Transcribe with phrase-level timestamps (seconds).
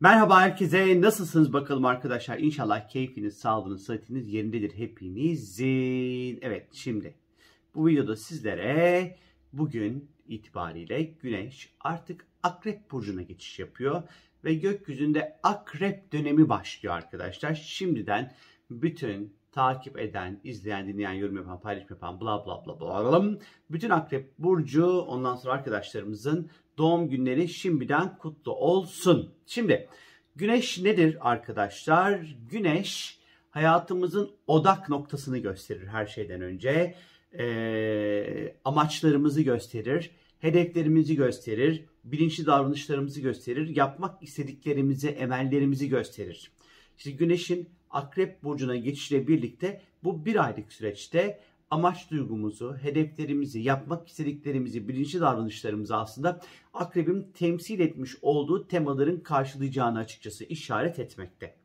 [0.00, 1.00] Merhaba herkese.
[1.00, 2.38] Nasılsınız bakalım arkadaşlar?
[2.38, 6.38] İnşallah keyfiniz, sağlığınız, sıhhatiniz yerindedir hepinizin.
[6.42, 7.14] Evet şimdi
[7.74, 9.16] bu videoda sizlere
[9.52, 14.02] bugün itibariyle Güneş artık Akrep Burcu'na geçiş yapıyor.
[14.44, 17.54] Ve gökyüzünde Akrep dönemi başlıyor arkadaşlar.
[17.54, 18.34] Şimdiden
[18.70, 23.38] bütün takip eden, izleyen, dinleyen, yorum yapan, paylaşım yapan, bla bla bla bla.
[23.70, 29.30] Bütün Akrep Burcu, ondan sonra arkadaşlarımızın doğum günleri şimdiden kutlu olsun.
[29.46, 29.88] Şimdi
[30.36, 32.36] Güneş nedir arkadaşlar?
[32.50, 33.18] Güneş
[33.50, 36.94] hayatımızın odak noktasını gösterir her şeyden önce.
[37.38, 40.10] Ee, amaçlarımızı gösterir,
[40.40, 46.50] hedeflerimizi gösterir, bilinçli davranışlarımızı gösterir, yapmak istediklerimizi, emellerimizi gösterir.
[46.98, 51.40] İşte Güneş'in Akrep Burcu'na geçişle birlikte bu bir aylık süreçte
[51.74, 56.40] amaç duygumuzu, hedeflerimizi, yapmak istediklerimizi, bilinçli davranışlarımızı aslında
[56.74, 61.56] akrebin temsil etmiş olduğu temaların karşılayacağını açıkçası işaret etmekte.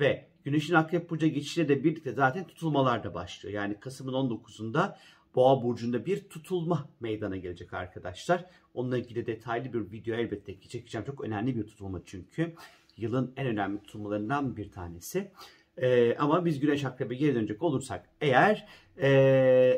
[0.00, 3.54] Ve Güneş'in Akrep Burcu'na geçişle de birlikte zaten tutulmalar da başlıyor.
[3.54, 4.96] Yani Kasım'ın 19'unda
[5.34, 8.44] Boğa Burcu'nda bir tutulma meydana gelecek arkadaşlar.
[8.74, 11.04] Onunla ilgili detaylı bir video elbette ki çekeceğim.
[11.06, 12.54] Çok önemli bir tutulma çünkü.
[12.96, 15.32] Yılın en önemli tutulmalarından bir tanesi.
[15.80, 19.08] Ee, ama biz Güneş Akrep'e geri dönecek olursak eğer e,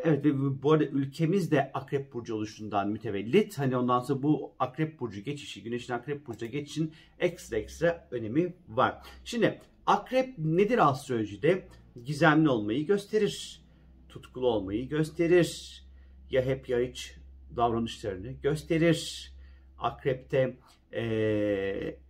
[0.05, 3.59] evet ve bu arada ülkemiz de Akrep Burcu oluşundan mütevellit.
[3.59, 9.03] Hani ondan sonra bu Akrep Burcu geçişi, Güneş'in Akrep Burcu'na geçişin ekstra ekstra önemi var.
[9.25, 11.69] Şimdi Akrep nedir astrolojide?
[12.05, 13.63] Gizemli olmayı gösterir.
[14.09, 15.83] Tutkulu olmayı gösterir.
[16.31, 17.15] Ya hep ya hiç
[17.57, 19.33] davranışlarını gösterir.
[19.79, 20.57] Akrep'te
[20.93, 21.03] e,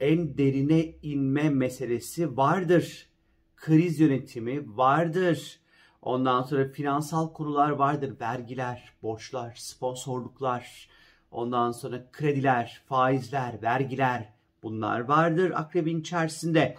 [0.01, 3.12] en derine inme meselesi vardır
[3.63, 5.61] kriz yönetimi vardır.
[6.03, 8.21] Ondan sonra finansal kurular vardır.
[8.21, 10.89] Vergiler, borçlar, sponsorluklar,
[11.31, 16.77] ondan sonra krediler, faizler, vergiler bunlar vardır akrebin içerisinde.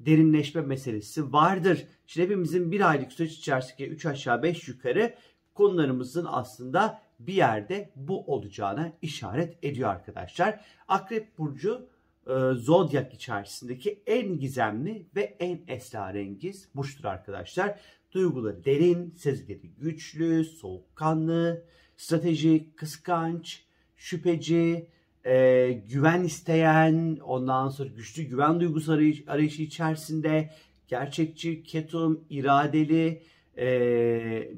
[0.00, 1.86] Derinleşme meselesi vardır.
[2.06, 5.14] Şimdi hepimizin bir aylık süreç içerisinde 3 aşağı 5 yukarı
[5.54, 10.60] konularımızın aslında bir yerde bu olacağına işaret ediyor arkadaşlar.
[10.88, 11.88] Akrep Burcu
[12.26, 17.80] e, zodyak içerisindeki en gizemli ve en esrarengiz burçtur arkadaşlar.
[18.12, 21.64] Duyguları derin, sezgileri güçlü, soğukkanlı,
[21.96, 23.64] stratejik, kıskanç,
[23.96, 24.88] şüpheci,
[25.26, 28.92] e, güven isteyen, ondan sonra güçlü güven duygusu
[29.26, 30.50] arayışı içerisinde
[30.88, 33.22] gerçekçi, ketum, iradeli
[33.58, 33.68] e,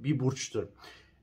[0.05, 0.65] bir burçtur.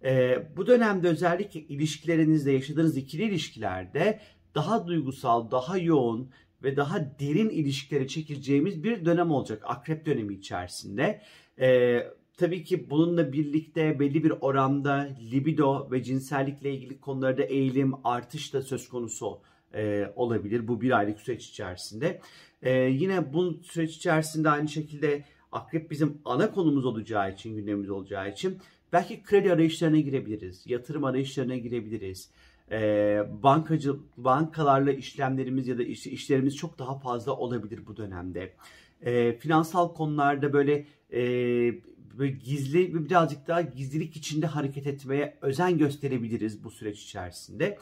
[0.03, 4.19] E, bu dönemde özellikle ilişkilerinizde yaşadığınız ikili ilişkilerde
[4.55, 6.29] daha duygusal, daha yoğun
[6.63, 11.21] ve daha derin ilişkilere çekileceğimiz bir dönem olacak akrep dönemi içerisinde.
[11.59, 11.99] Ee,
[12.37, 18.61] tabii ki bununla birlikte belli bir oranda libido ve cinsellikle ilgili konularda eğilim, artış da
[18.61, 19.39] söz konusu
[19.73, 22.21] e, olabilir bu bir aylık süreç içerisinde.
[22.61, 28.31] E, yine bu süreç içerisinde aynı şekilde akrep bizim ana konumuz olacağı için, gündemimiz olacağı
[28.31, 28.57] için
[28.93, 32.29] belki kredi arayışlarına girebiliriz, yatırım arayışlarına girebiliriz
[32.71, 38.53] e, bankacı bankalarla işlemlerimiz ya da iş, işlerimiz çok daha fazla olabilir bu dönemde.
[39.01, 41.21] E, finansal konularda böyle, e,
[42.17, 47.77] böyle gizli ve birazcık daha gizlilik içinde hareket etmeye özen gösterebiliriz bu süreç içerisinde.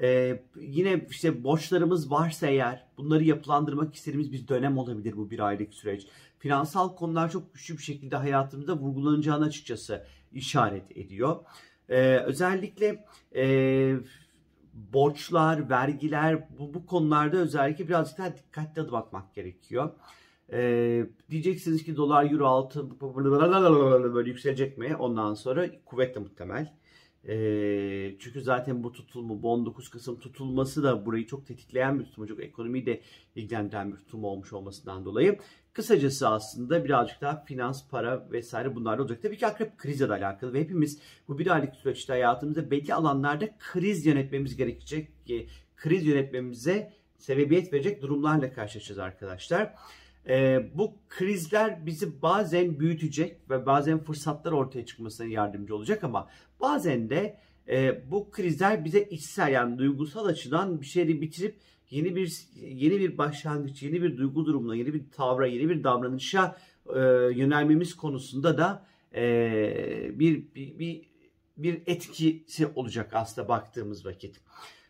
[0.00, 5.74] Ee, yine işte borçlarımız varsa eğer bunları yapılandırmak istediğimiz bir dönem olabilir bu bir aylık
[5.74, 6.06] süreç.
[6.38, 11.36] Finansal konular çok güçlü bir şekilde hayatımızda vurgulanacağını açıkçası işaret ediyor.
[11.88, 13.96] Ee, özellikle e,
[14.92, 19.90] borçlar, vergiler bu, bu konularda özellikle birazcık daha dikkatli atmak gerekiyor.
[20.52, 22.98] Ee, diyeceksiniz ki dolar, euro, altın
[24.14, 24.96] böyle yükselecek mi?
[24.96, 26.74] Ondan sonra kuvvetle muhtemel.
[27.28, 32.28] E, çünkü zaten bu tutulma, bu 19 Kasım tutulması da burayı çok tetikleyen bir tutulma,
[32.28, 33.00] çok ekonomiyi de
[33.34, 35.38] ilgilendiren bir tutulma olmuş olmasından dolayı.
[35.78, 39.22] Kısacası aslında birazcık daha finans, para vesaire bunlar olacak.
[39.22, 43.48] Tabii ki akrep krizle de alakalı ve hepimiz bu bir aylık süreçte hayatımızda belli alanlarda
[43.58, 45.08] kriz yönetmemiz gerekecek.
[45.76, 49.74] Kriz yönetmemize sebebiyet verecek durumlarla karşılaşacağız arkadaşlar.
[50.28, 56.28] E, bu krizler bizi bazen büyütecek ve bazen fırsatlar ortaya çıkmasına yardımcı olacak ama
[56.60, 57.38] bazen de
[57.68, 61.56] e, bu krizler bize içsel yani duygusal açıdan bir şeyleri bitirip
[61.90, 66.58] yeni bir yeni bir başlangıç, yeni bir duygu durumuna, yeni bir tavra, yeni bir davranışa
[66.94, 66.98] e,
[67.34, 71.08] yönelmemiz konusunda da e, bir, bir bir
[71.56, 74.40] bir etkisi olacak aslında baktığımız vakit.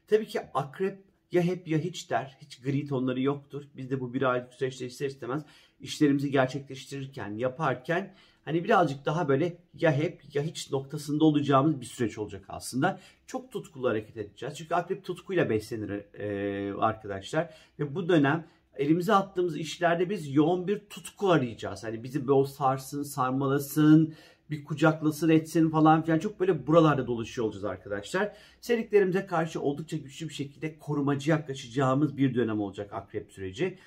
[0.06, 0.98] Tabii ki akrep
[1.32, 2.38] ya hep ya hiç der.
[2.40, 3.64] Hiç gri tonları yoktur.
[3.76, 5.42] Biz de bu bir aylık süreçte ister istemez
[5.80, 8.14] işlerimizi gerçekleştirirken, yaparken
[8.48, 13.00] hani birazcık daha böyle ya hep ya hiç noktasında olacağımız bir süreç olacak aslında.
[13.26, 14.58] Çok tutkulu hareket edeceğiz.
[14.58, 17.54] Çünkü akrep tutkuyla beslenir e, arkadaşlar.
[17.78, 18.46] Ve bu dönem
[18.76, 21.84] elimize attığımız işlerde biz yoğun bir tutku arayacağız.
[21.84, 24.14] Hani bizi böyle sarsın, sarmalasın,
[24.50, 28.32] bir kucaklasın etsin falan filan çok böyle buralarda dolaşıyor olacağız arkadaşlar.
[28.60, 33.78] Sevdiklerimize karşı oldukça güçlü bir şekilde korumacı yaklaşacağımız bir dönem olacak akrep süreci.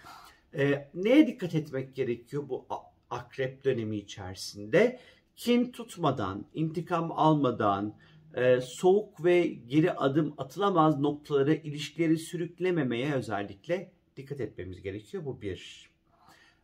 [0.54, 2.66] Ee, neye dikkat etmek gerekiyor bu
[3.12, 5.00] akrep dönemi içerisinde?
[5.36, 7.96] Kin tutmadan, intikam almadan,
[8.34, 15.26] e, soğuk ve geri adım atılamaz noktalara ilişkileri sürüklememeye özellikle dikkat etmemiz gerekiyor.
[15.26, 15.90] Bu bir.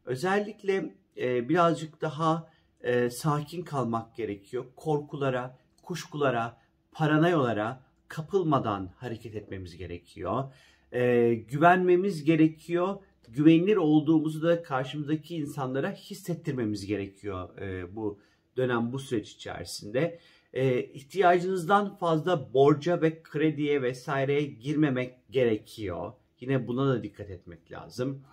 [0.05, 2.50] Özellikle e, birazcık daha
[2.81, 4.65] e, sakin kalmak gerekiyor.
[4.75, 6.57] Korkulara, kuşkulara,
[6.91, 10.53] paranoyalara kapılmadan hareket etmemiz gerekiyor.
[10.91, 12.95] E, güvenmemiz gerekiyor.
[13.27, 18.19] Güvenilir olduğumuzu da karşımızdaki insanlara hissettirmemiz gerekiyor e, bu
[18.57, 20.19] dönem, bu süreç içerisinde.
[20.53, 26.13] E, ihtiyacınızdan fazla borca ve krediye vesaireye girmemek gerekiyor.
[26.39, 28.24] Yine buna da dikkat etmek lazım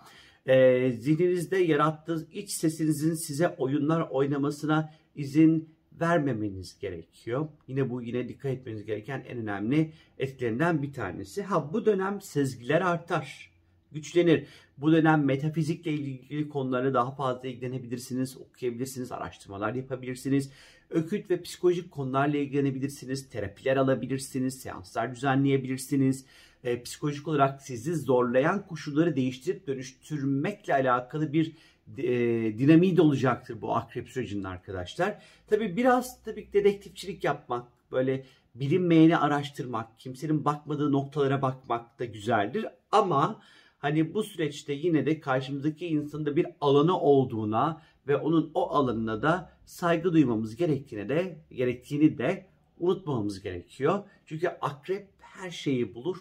[0.46, 7.48] e, zihninizde yarattığınız iç sesinizin size oyunlar oynamasına izin vermemeniz gerekiyor.
[7.68, 11.42] Yine bu yine dikkat etmeniz gereken en önemli etkilerinden bir tanesi.
[11.42, 13.50] Ha bu dönem sezgiler artar,
[13.94, 14.46] güçlenir.
[14.78, 20.50] Bu dönem metafizikle ilgili konulara daha fazla ilgilenebilirsiniz, okuyabilirsiniz, araştırmalar yapabilirsiniz.
[20.90, 26.24] Ökült ve psikolojik konularla ilgilenebilirsiniz, terapiler alabilirsiniz, seanslar düzenleyebilirsiniz
[26.64, 31.52] e, psikolojik olarak sizi zorlayan koşulları değiştirip dönüştürmekle alakalı bir
[31.98, 35.22] e, dinamiği de olacaktır bu akrep sürecinin arkadaşlar.
[35.46, 38.24] Tabi biraz tabii dedektifçilik yapmak, böyle
[38.54, 42.66] bilinmeyeni araştırmak, kimsenin bakmadığı noktalara bakmak da güzeldir.
[42.92, 43.40] Ama
[43.84, 49.22] hani bu süreçte yine de karşımızdaki insanın da bir alanı olduğuna ve onun o alanına
[49.22, 52.46] da saygı duymamız gerektiğini de gerektiğini de
[52.78, 54.04] unutmamamız gerekiyor.
[54.26, 56.16] Çünkü akrep her şeyi bulur,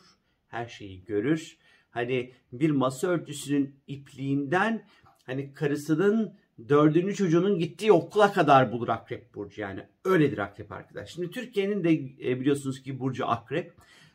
[0.48, 1.58] her şeyi görür.
[1.90, 4.88] Hani bir masa örtüsünün ipliğinden
[5.26, 6.34] hani karısının
[6.70, 9.62] dördüncü çocuğunun gittiği okula kadar bulur Akrep Burcu.
[9.62, 11.10] Yani öyledir Akrep arkadaş.
[11.14, 11.94] Şimdi Türkiye'nin de
[12.30, 13.74] e, biliyorsunuz ki Burcu Akrep.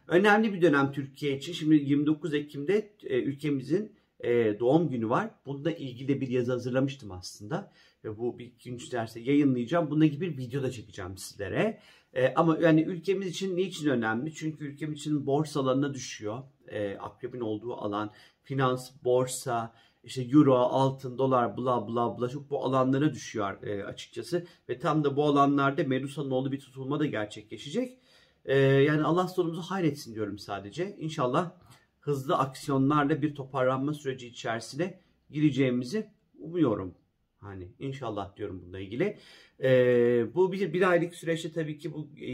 [0.09, 1.53] Önemli bir dönem Türkiye için.
[1.53, 5.31] Şimdi 29 Ekim'de e, ülkemizin e, doğum günü var.
[5.47, 7.73] Bunda ilgili bir yazı hazırlamıştım aslında.
[8.05, 9.91] Ve bu bir ikinci derste yayınlayacağım.
[9.91, 11.79] Bununla gibi bir video da çekeceğim sizlere.
[12.13, 14.35] E, ama yani ülkemiz için niçin önemli?
[14.35, 16.43] Çünkü ülkemiz için borsa alanına düşüyor.
[16.69, 18.11] E, akrebin olduğu alan,
[18.43, 19.75] finans, borsa,
[20.05, 24.47] işte euro, altın, dolar, bla bla bla çok bu alanlara düşüyor açıkçası.
[24.69, 27.99] Ve tam da bu alanlarda Medusa'nın olduğu bir tutulma da gerçekleşecek.
[28.49, 30.97] E, yani Allah sonumuzu hayretsin diyorum sadece.
[30.99, 31.53] İnşallah
[32.01, 35.01] hızlı aksiyonlarla bir toparlanma süreci içerisine
[35.31, 36.95] gireceğimizi umuyorum.
[37.39, 39.19] Hani inşallah diyorum bununla ilgili.
[39.63, 42.29] Ee, bu bir, bir aylık süreçte tabii ki bu e,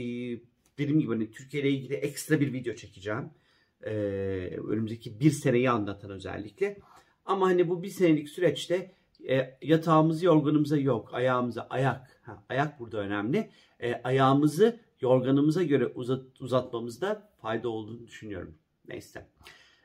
[0.79, 3.31] dediğim gibi hani Türkiye ile ilgili ekstra bir video çekeceğim.
[3.83, 3.91] Ee,
[4.69, 6.79] önümüzdeki bir seneyi anlatan özellikle.
[7.25, 8.95] Ama hani bu bir senelik süreçte
[9.29, 11.15] e, yatağımız yorganımıza yok.
[11.15, 12.21] Ayağımıza ayak.
[12.23, 13.51] Ha, ayak burada önemli.
[13.81, 18.55] E, ayağımızı yorganımıza göre uzat, uzatmamızda fayda olduğunu düşünüyorum.
[18.89, 19.27] Neyse.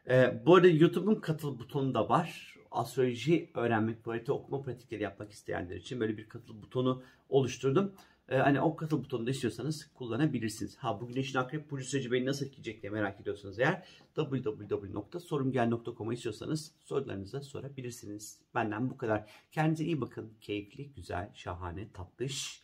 [0.09, 5.75] E, bu arada YouTube'un katıl butonu da var astroloji öğrenmek, harita okuma pratikleri yapmak isteyenler
[5.75, 7.93] için böyle bir katıl butonu oluşturdum.
[8.29, 10.77] Ee, hani o katıl butonunu da istiyorsanız kullanabilirsiniz.
[10.77, 16.71] Ha bu güneşin akrep burcu süreci beni nasıl etkileyecek diye merak ediyorsanız eğer www.sorumgel.com'a istiyorsanız
[16.85, 18.39] sorularınızı sorabilirsiniz.
[18.55, 19.29] Benden bu kadar.
[19.51, 20.33] Kendinize iyi bakın.
[20.41, 22.63] Keyifli, güzel, şahane, tatlış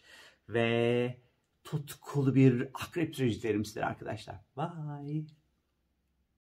[0.49, 1.17] ve
[1.65, 3.15] tutkulu bir akrep
[3.65, 4.35] sizlere arkadaşlar.
[4.57, 5.44] Bye.